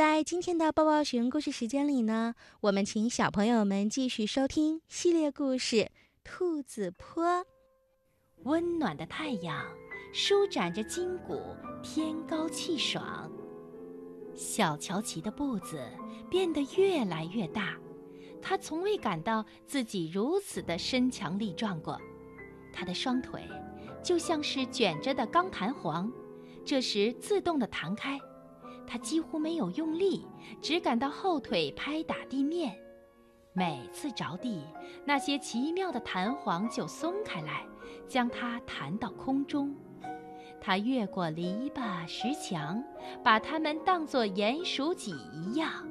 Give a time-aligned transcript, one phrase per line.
[0.00, 5.76] 在今天的抱抱熊故事时间里呢，我们请小朋友们继续收听系列故事
[6.24, 7.22] 《兔子坡》。
[8.44, 9.62] 温暖的太阳
[10.10, 11.42] 舒展着筋骨，
[11.82, 13.30] 天高气爽。
[14.34, 15.78] 小乔琪的步子
[16.30, 17.76] 变得越来越大，
[18.40, 22.00] 他从未感到自己如此的身强力壮过。
[22.72, 23.46] 他的双腿
[24.02, 26.10] 就像是卷着的钢弹簧，
[26.64, 28.18] 这时自动的弹开。
[28.90, 30.26] 他几乎没有用力，
[30.60, 32.76] 只感到后腿拍打地面。
[33.52, 34.64] 每次着地，
[35.04, 37.64] 那些奇妙的弹簧就松开来，
[38.08, 39.72] 将它弹到空中。
[40.60, 42.82] 他越过篱笆、石墙，
[43.22, 45.86] 把它们当作鼹鼠脊一样。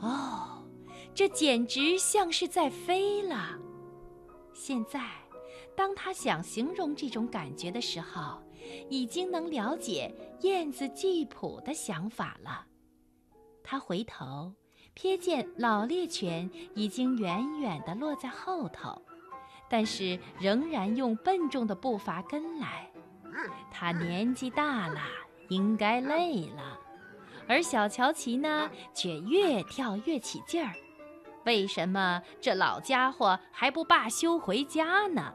[0.00, 0.64] 哦，
[1.12, 3.58] 这简直像是在飞了！
[4.54, 5.02] 现在，
[5.76, 8.42] 当他想形容这种感觉的时候，
[8.88, 12.66] 已经能了解燕子季普的想法了。
[13.62, 14.52] 他回头
[14.96, 19.00] 瞥见老猎犬已经远远地落在后头，
[19.68, 22.90] 但是仍然用笨重的步伐跟来。
[23.70, 25.00] 他年纪大了，
[25.48, 26.80] 应该累了，
[27.46, 30.72] 而小乔琪呢，却越跳越起劲儿。
[31.44, 35.34] 为什么这老家伙还不罢休回家呢？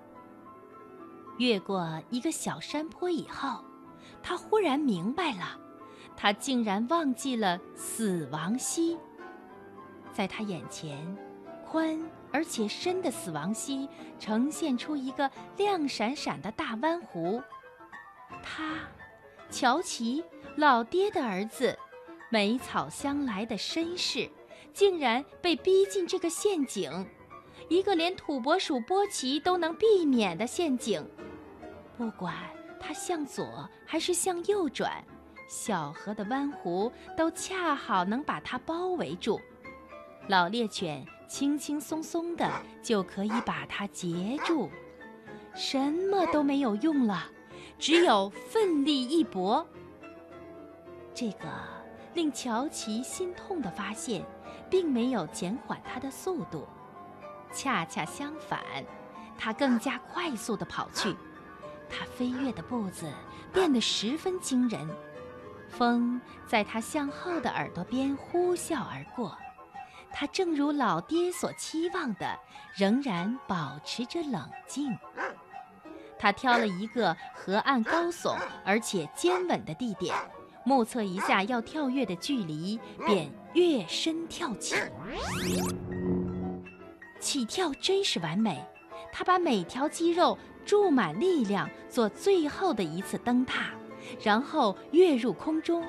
[1.42, 3.66] 越过一个小山坡以后，
[4.22, 5.60] 他忽然明白了，
[6.16, 8.96] 他竟然忘记了死亡溪。
[10.14, 11.18] 在他眼前，
[11.68, 12.00] 宽
[12.32, 13.90] 而且深的死亡溪
[14.20, 17.42] 呈现出一个亮闪闪的大湾湖。
[18.44, 18.76] 他，
[19.50, 20.24] 乔奇，
[20.56, 21.76] 老爹的儿子，
[22.30, 24.30] 美草香来的绅士，
[24.74, 27.08] 竟然被逼进这个陷阱，
[27.68, 31.04] 一个连土拨鼠波奇都能避免的陷阱。
[32.02, 32.34] 不管
[32.80, 34.92] 它向左还是向右转，
[35.48, 39.40] 小河的弯弧都恰好能把它包围住。
[40.28, 44.68] 老猎犬轻轻松松的就可以把它截住，
[45.54, 47.30] 什么都没有用了，
[47.78, 49.64] 只有奋力一搏。
[51.14, 51.48] 这个
[52.16, 54.26] 令乔奇心痛的发现，
[54.72, 56.68] 并没有减缓它的速度，
[57.54, 58.60] 恰恰相反，
[59.38, 61.16] 它更加快速的跑去。
[61.92, 63.12] 它飞跃的步子
[63.54, 64.90] 变得十分惊人，
[65.70, 69.38] 风在它向后的耳朵边呼啸而过。
[70.14, 72.38] 它正如老爹所期望的，
[72.76, 74.98] 仍然保持着冷静。
[76.18, 80.16] 他挑了一个河岸高耸而且坚稳的地点，
[80.64, 84.76] 目测一下要跳跃的距离，便跃身跳起。
[87.20, 88.64] 起跳真是完美，
[89.12, 90.38] 他把每条肌肉。
[90.66, 93.72] 注满力量，做最后的一次蹬踏，
[94.22, 95.84] 然后跃入空中。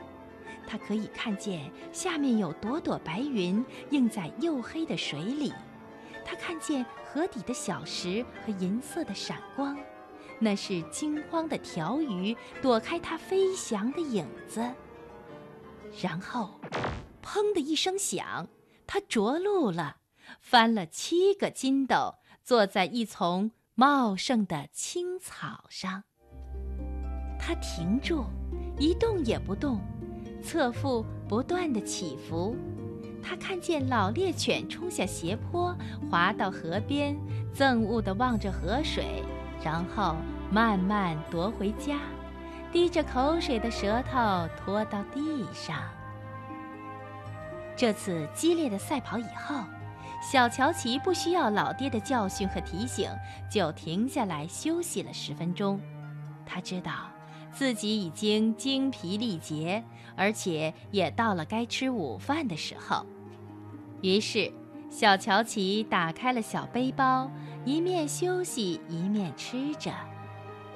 [0.66, 5.53] 他可以看见下面有朵朵白云映在黝黑的水里，
[6.25, 9.77] 他看见河底的小石和银色的闪光，
[10.38, 14.66] 那是惊慌的条鱼躲开它飞翔的影子。
[16.00, 16.59] 然后，
[17.22, 18.49] 砰的一声响，
[18.87, 19.97] 他着陆了，
[20.41, 23.50] 翻了七个筋斗，坐在一丛。
[23.82, 26.04] 茂盛的青草上，
[27.37, 28.25] 它停住，
[28.78, 29.81] 一动也不动，
[30.41, 32.56] 侧腹不断的起伏。
[33.20, 35.76] 他看见老猎犬冲下斜坡，
[36.09, 37.16] 滑到河边，
[37.53, 39.25] 憎恶地望着河水，
[39.65, 40.14] 然后
[40.49, 41.99] 慢慢踱回家，
[42.70, 45.76] 滴着口水的舌头拖到地上。
[47.75, 49.56] 这次激烈的赛跑以后。
[50.22, 53.10] 小乔奇不需要老爹的教训和提醒，
[53.50, 55.81] 就停下来休息了十分钟。
[56.47, 57.10] 他知道
[57.53, 59.82] 自己已经精疲力竭，
[60.15, 63.05] 而且也到了该吃午饭的时候。
[64.00, 64.50] 于是，
[64.91, 67.28] 小乔奇打开了小背包，
[67.65, 69.93] 一面休息一面吃着。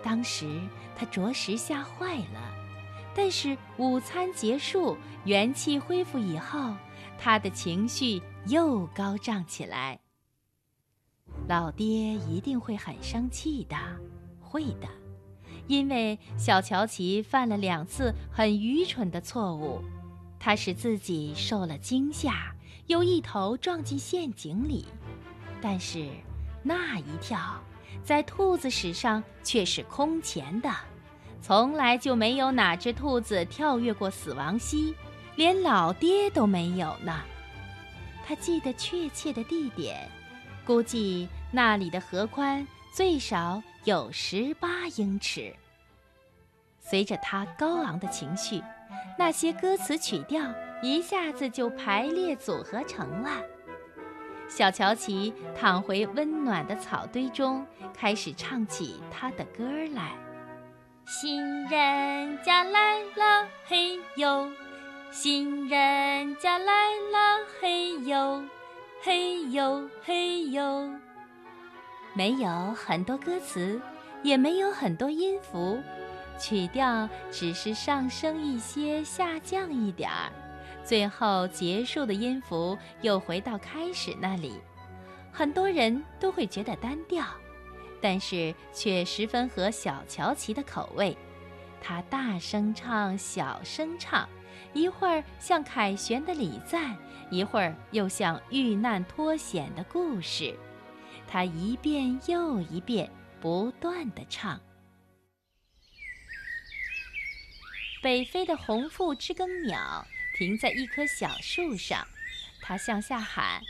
[0.02, 0.60] 当时
[0.96, 2.52] 他着实吓坏了，
[3.14, 6.74] 但是午餐结束，元气恢复以后，
[7.18, 8.22] 他的情绪。
[8.48, 9.98] 又高涨起来。
[11.48, 13.76] 老爹一定会很生气的，
[14.40, 14.86] 会的，
[15.66, 19.82] 因为小乔奇犯了两次很愚蠢的错误，
[20.38, 22.54] 他使自己受了惊吓，
[22.86, 24.86] 又一头撞进陷阱里。
[25.60, 26.08] 但是
[26.62, 27.60] 那一跳，
[28.04, 30.70] 在兔子史上却是空前的，
[31.42, 34.94] 从来就没有哪只兔子跳跃过死亡溪，
[35.36, 37.22] 连老爹都没有呢。
[38.26, 40.10] 他记得确切的地点，
[40.64, 45.54] 估计那里的河宽最少有十八英尺。
[46.80, 48.62] 随着他高昂的情绪，
[49.18, 50.42] 那些歌词曲调
[50.82, 53.42] 一下子就排列组合成了。
[54.48, 60.12] 小乔琪躺回温暖的草堆中，开始唱起他的歌来
[61.04, 64.48] ：“新人家来了，嘿呦！
[65.18, 68.44] 新人家来了，嘿呦，
[69.00, 70.90] 嘿呦，嘿呦。”
[72.12, 73.80] 没有很多歌词，
[74.22, 75.82] 也没有很多音符，
[76.38, 80.30] 曲调只是上升一些，下降一点儿。
[80.84, 84.60] 最后结束的音符又回到开始那里，
[85.32, 87.24] 很多人都会觉得单调，
[88.02, 91.16] 但是却十分合小乔琪的口味。
[91.80, 94.28] 他大声唱，小声唱，
[94.72, 96.96] 一会儿像凯旋的礼赞，
[97.30, 100.58] 一会儿又像遇难脱险的故事。
[101.26, 103.10] 他一遍又一遍
[103.40, 104.60] 不断地唱。
[108.02, 110.06] 北飞的红腹知更鸟。
[110.38, 112.06] 停在一棵小树上，
[112.60, 113.62] 它向下喊：“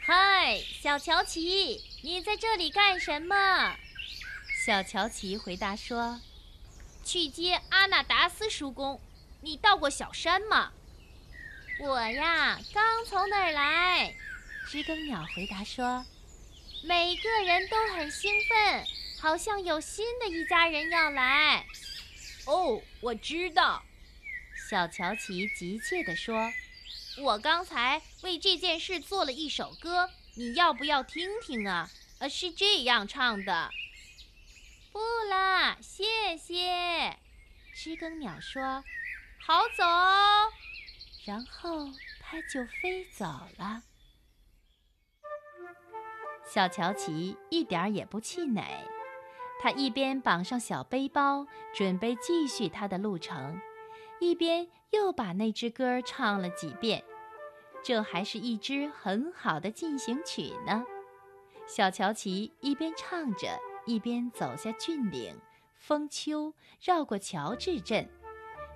[0.00, 3.74] 嗨，小乔琪，你在这里干什么？”
[4.64, 6.20] 小乔琪回答说
[7.02, 9.00] ：“去接阿纳达斯叔公。
[9.40, 10.72] 你到过小山吗
[11.80, 14.14] ？”“我呀，刚从那儿来。”
[14.68, 16.04] 知更鸟回答说
[16.84, 18.84] ：“每个人都很兴奋，
[19.20, 21.64] 好像有新的一家人要来。
[22.46, 23.82] ”“哦，我知道。”
[24.68, 26.52] 小乔琪急切地说
[27.22, 31.88] ：“我刚才为这件事做了一首歌，你要不要听听啊？
[32.18, 33.70] 呃，是这样唱的。
[34.92, 34.98] ”“不
[35.30, 37.16] 啦，谢谢。”
[37.74, 38.84] 知更鸟说
[39.48, 39.82] ：“好走。”
[41.24, 41.86] 然后
[42.20, 43.24] 它就飞走
[43.56, 43.82] 了。
[46.44, 48.62] 小乔琪一点儿也不气馁，
[49.58, 53.58] 他一边绑上小背包，准备继续他的路程。
[54.20, 57.02] 一边又把那支歌唱了几遍，
[57.82, 60.84] 这还是一支很好的进行曲呢。
[61.66, 65.38] 小乔琪一边唱着，一边走下峻岭，
[65.76, 68.08] 封丘，绕过乔治镇。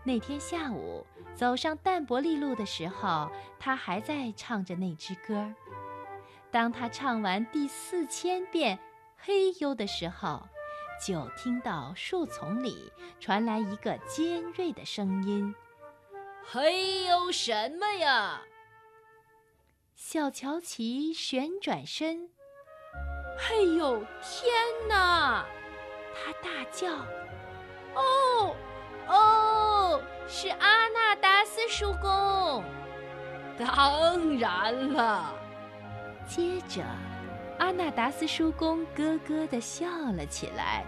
[0.05, 5.55] 那天下午走上淡泊利路的时候，他还在唱着那支歌。
[6.51, 8.79] 当他唱完第四千遍
[9.17, 10.47] “嘿呦”的时候，
[11.07, 15.55] 就听到树丛里传来一个尖锐的声音
[16.45, 18.43] ：“嘿呦，什么呀？”
[19.95, 22.29] 小乔琪旋转身
[23.39, 24.53] ，“嘿呦，天
[24.89, 25.47] 哪！”
[26.13, 26.89] 他大叫
[27.97, 28.55] ：“哦，
[29.09, 29.15] 哦，
[30.35, 32.65] 是阿纳达斯叔公！”
[33.61, 35.31] 当然了，
[36.27, 36.83] 接着。
[37.59, 39.87] 阿纳达斯叔公咯咯地笑
[40.17, 40.87] 了起来。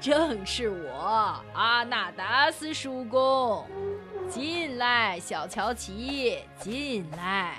[0.00, 3.66] 正是我，阿纳达斯叔公。
[4.28, 7.58] 进来，小乔琪，进来。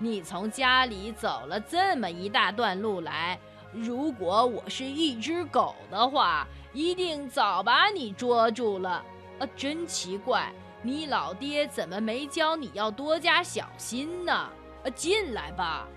[0.00, 3.38] 你从家里走了这么一大段路来，
[3.72, 9.00] 如果我是一只狗的话，一定早把你捉住了。
[9.38, 10.52] 啊，真奇怪，
[10.82, 14.32] 你老爹怎么没教你要多加小心呢？
[14.32, 15.88] 啊，进来吧。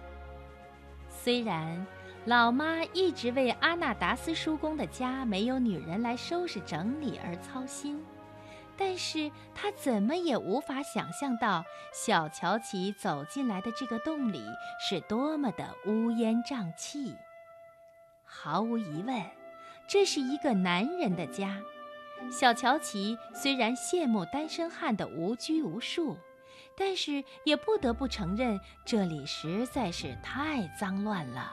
[1.09, 1.85] 虽然
[2.25, 8.03] 老妈一直为阿纳达斯叔公的家没有女人来收拾整理而操心，
[8.75, 11.63] 但是她怎么也无法想象到
[11.93, 14.43] 小乔琪走进来的这个洞里
[14.79, 17.15] 是多么的乌烟瘴气。
[18.23, 19.21] 毫无疑问，
[19.87, 21.61] 这是一个男人的家。
[22.31, 26.17] 小乔琪虽然羡慕单身汉的无拘无束。
[26.79, 31.51] 但是也不得不承认，这里实在是太脏乱了，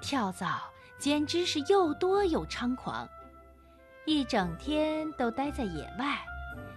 [0.00, 0.62] 跳蚤
[1.00, 3.08] 简直是又多又猖狂，
[4.04, 6.16] 一整天都待在野外。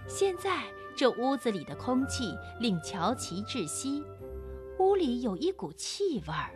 [0.08, 0.64] 现在
[0.96, 4.04] 这屋子里的空气令乔琪窒息，
[4.80, 6.50] 屋里有一股气味儿，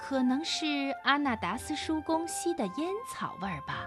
[0.00, 0.66] 可能是
[1.04, 3.86] 阿纳达斯叔公吸的烟草味儿吧。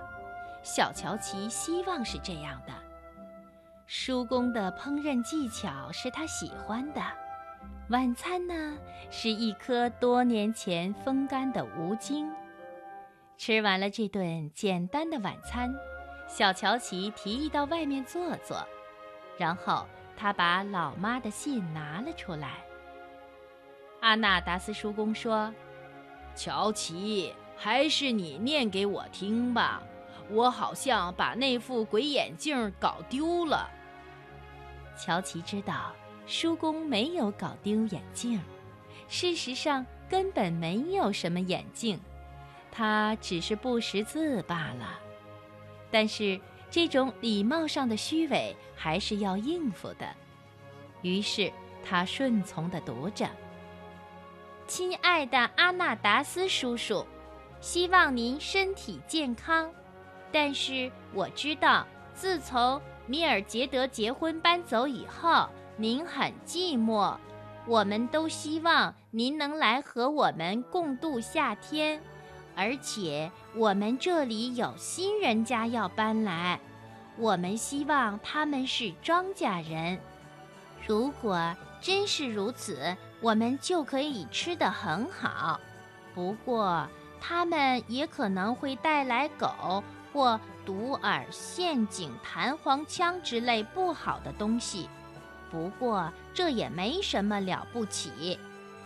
[0.61, 2.73] 小乔琪希望是这样的。
[3.87, 7.01] 叔公的烹饪技巧是他喜欢的，
[7.89, 8.77] 晚餐呢
[9.09, 12.31] 是一颗多年前风干的无精。
[13.37, 15.73] 吃完了这顿简单的晚餐，
[16.27, 18.63] 小乔琪提议到外面坐坐，
[19.37, 22.57] 然后他把老妈的信拿了出来。
[24.01, 25.51] 阿纳达斯叔公说
[26.35, 29.81] ：“乔琪，还是你念给我听吧，
[30.29, 33.69] 我好像把那副鬼眼镜搞丢了。”
[34.97, 35.93] 乔琪知道
[36.27, 38.39] 叔公没有搞丢眼镜，
[39.07, 41.99] 事实上根本没有什么眼镜，
[42.71, 44.99] 他只是不识字罢了。
[45.89, 50.07] 但是这种礼貌上的虚伪还是要应付的。
[51.01, 51.51] 于是
[51.83, 53.27] 他顺从地读着
[54.67, 57.05] ：“亲爱的阿纳达斯叔叔，
[57.61, 59.71] 希望您身体健康。
[60.31, 67.15] 但是我知道，自从米尔杰德结婚搬走以后，您很寂寞。
[67.65, 72.01] 我们都希望您能来和我们共度夏天。
[72.55, 76.59] 而且我们这里有新人家要搬来，
[77.17, 79.99] 我们希望他们是庄稼人。
[80.85, 85.59] 如果真是如此，我们就可以吃得很好。
[86.13, 86.87] 不过，
[87.21, 94.89] 他们也可能会带来狗或毒饵、陷阱、弹簧枪之类不好的东西。
[95.51, 98.39] 不过，这也没什么了不起。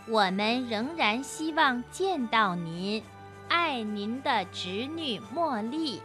[0.06, 3.02] 我们仍然希望见到您。
[3.48, 6.00] 爱您的侄女茉莉。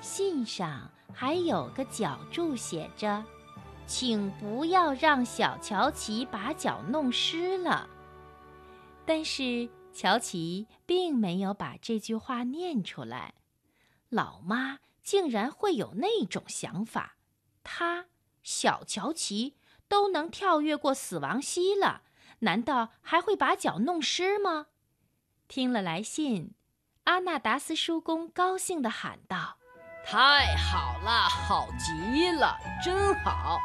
[0.00, 3.22] 信上还有个脚注写着
[3.86, 7.86] ：“请不要让小乔琪把脚弄湿了。”
[9.04, 13.34] 但是乔琪并没有把这句话念出来。
[14.14, 17.16] 老妈竟然会有那种想法？
[17.64, 18.06] 她
[18.44, 19.56] 小乔琪
[19.88, 22.02] 都能跳跃过死亡溪了，
[22.38, 24.66] 难道还会把脚弄湿吗？
[25.48, 26.54] 听了来信，
[27.04, 29.56] 阿纳达斯叔公高兴地喊道
[30.06, 33.58] ：“太好了，好极了，真好！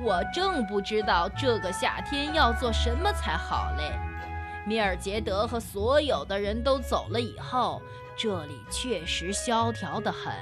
[0.00, 3.98] 我正不知道这个夏天要做什么才好嘞。
[4.64, 7.82] 米尔杰德和所有的人都走了以后，
[8.18, 10.34] 这里确实萧条得很。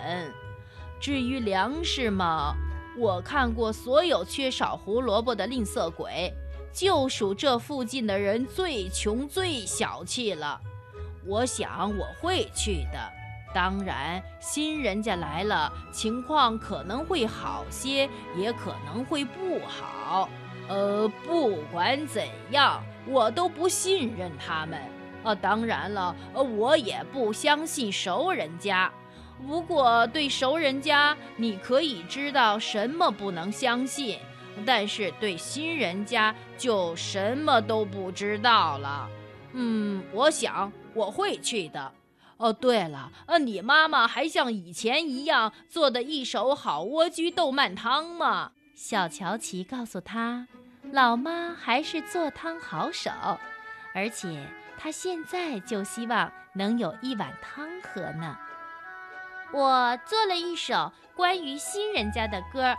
[0.99, 2.55] 至于粮食嘛，
[2.97, 6.33] 我看过所有缺少胡萝卜的吝啬鬼，
[6.73, 10.59] 就属这附近的人最穷最小气了。”
[11.29, 13.13] 我想我会去的，
[13.53, 20.31] 当然新人家来了，情况可能会好些，也可能会不好。
[20.69, 24.81] 呃，不管怎样，我都不信任他们。
[25.27, 28.91] 呃，当然了，呃，我也不相信熟人家。
[29.47, 34.19] 不过对熟人家，你可以知道什么不能相信，
[34.65, 39.09] 但是对新人家就什么都不知道了。
[39.53, 40.73] 嗯，我想。
[40.95, 41.93] 我会去的。
[42.39, 48.53] 哦，对了，呃，你妈妈还像以前一样做的一手好莴苣豆瓣汤吗？
[48.75, 50.47] 小乔琪告诉他，
[50.93, 53.11] 老妈还是做汤好手，
[53.93, 54.29] 而且
[54.79, 58.37] 他现在就希望能有一碗汤喝呢。
[59.53, 62.77] 我做了一首关于新人家的歌，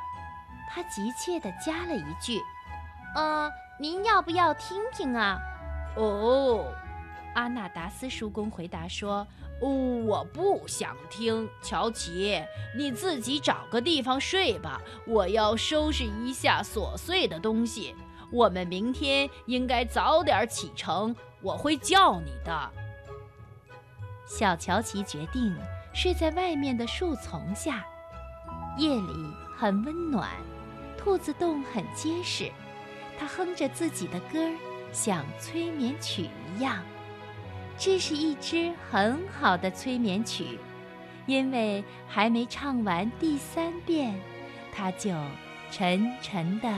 [0.69, 2.39] 他急切地加了一句
[3.15, 5.37] ：“呃，您要不要听听啊？”
[5.95, 6.65] 哦。
[7.35, 9.27] 阿纳达斯叔公回答说
[9.61, 11.47] ：“哦，我不想听。
[11.61, 12.43] 乔奇，
[12.75, 14.81] 你自己找个地方睡吧。
[15.05, 17.95] 我要收拾一下琐碎的东西。
[18.31, 22.71] 我们明天应该早点启程，我会叫你的。”
[24.27, 25.55] 小乔奇决定
[25.93, 27.85] 睡在外面的树丛下，
[28.77, 30.29] 夜里很温暖，
[30.97, 32.51] 兔子洞很结实。
[33.17, 34.55] 他哼着自己的歌儿，
[34.91, 36.83] 像催眠曲一样。
[37.77, 40.59] 这是一支很好的催眠曲，
[41.25, 44.19] 因为还没唱完第三遍，
[44.71, 45.11] 他就
[45.71, 46.69] 沉沉的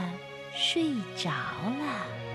[0.53, 2.28] 睡着了。